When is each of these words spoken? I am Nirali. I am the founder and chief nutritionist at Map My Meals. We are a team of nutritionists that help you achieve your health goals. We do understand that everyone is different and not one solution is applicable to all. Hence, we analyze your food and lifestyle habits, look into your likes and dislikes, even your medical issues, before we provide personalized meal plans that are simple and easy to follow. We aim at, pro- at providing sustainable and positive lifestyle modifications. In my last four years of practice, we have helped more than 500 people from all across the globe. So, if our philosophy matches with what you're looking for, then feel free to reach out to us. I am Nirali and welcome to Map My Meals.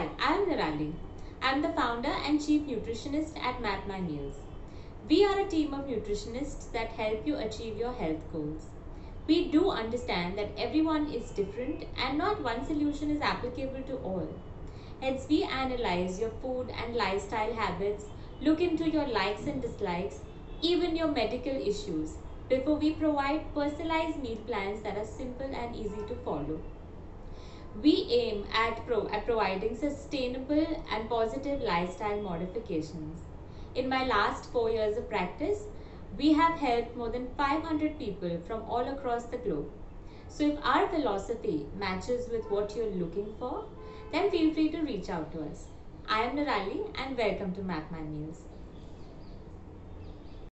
I 0.00 0.32
am 0.32 0.46
Nirali. 0.46 0.94
I 1.42 1.50
am 1.52 1.60
the 1.60 1.68
founder 1.68 2.08
and 2.08 2.40
chief 2.40 2.62
nutritionist 2.66 3.36
at 3.38 3.60
Map 3.60 3.86
My 3.86 4.00
Meals. 4.00 4.36
We 5.06 5.26
are 5.26 5.40
a 5.40 5.46
team 5.46 5.74
of 5.74 5.84
nutritionists 5.84 6.72
that 6.72 6.92
help 6.92 7.26
you 7.26 7.36
achieve 7.36 7.76
your 7.76 7.92
health 7.92 8.22
goals. 8.32 8.64
We 9.26 9.50
do 9.50 9.70
understand 9.70 10.38
that 10.38 10.52
everyone 10.56 11.12
is 11.12 11.30
different 11.32 11.84
and 11.98 12.16
not 12.16 12.42
one 12.42 12.64
solution 12.64 13.10
is 13.10 13.20
applicable 13.20 13.82
to 13.88 13.96
all. 13.98 14.26
Hence, 15.02 15.26
we 15.28 15.42
analyze 15.42 16.18
your 16.18 16.30
food 16.30 16.70
and 16.70 16.96
lifestyle 16.96 17.52
habits, 17.52 18.04
look 18.40 18.62
into 18.62 18.88
your 18.88 19.06
likes 19.06 19.46
and 19.46 19.60
dislikes, 19.60 20.20
even 20.62 20.96
your 20.96 21.08
medical 21.08 21.54
issues, 21.54 22.14
before 22.48 22.76
we 22.76 22.92
provide 22.92 23.52
personalized 23.54 24.22
meal 24.22 24.38
plans 24.46 24.80
that 24.82 24.96
are 24.96 25.04
simple 25.04 25.54
and 25.54 25.76
easy 25.76 26.04
to 26.08 26.14
follow. 26.24 26.58
We 27.74 28.06
aim 28.10 28.46
at, 28.52 28.86
pro- 28.86 29.08
at 29.08 29.26
providing 29.26 29.76
sustainable 29.76 30.66
and 30.92 31.08
positive 31.08 31.60
lifestyle 31.62 32.20
modifications. 32.20 33.20
In 33.74 33.88
my 33.88 34.04
last 34.06 34.50
four 34.52 34.70
years 34.70 34.96
of 34.96 35.08
practice, 35.08 35.64
we 36.16 36.32
have 36.32 36.58
helped 36.58 36.96
more 36.96 37.10
than 37.10 37.28
500 37.36 37.98
people 37.98 38.40
from 38.46 38.62
all 38.62 38.88
across 38.88 39.24
the 39.26 39.38
globe. 39.38 39.70
So, 40.28 40.44
if 40.44 40.58
our 40.64 40.88
philosophy 40.88 41.66
matches 41.78 42.28
with 42.28 42.50
what 42.50 42.74
you're 42.76 42.90
looking 42.90 43.34
for, 43.38 43.64
then 44.12 44.30
feel 44.30 44.52
free 44.52 44.70
to 44.70 44.80
reach 44.82 45.08
out 45.08 45.32
to 45.32 45.42
us. 45.42 45.68
I 46.08 46.22
am 46.22 46.36
Nirali 46.36 46.90
and 46.96 47.16
welcome 47.16 47.52
to 47.54 47.62
Map 47.62 47.90
My 47.90 48.00
Meals. 48.00 48.42